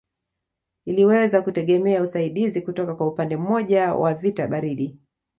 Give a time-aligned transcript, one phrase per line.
[0.85, 4.97] Iliweza kutegemea usaidizi kutoka kwa upande mmoja wa vita baridi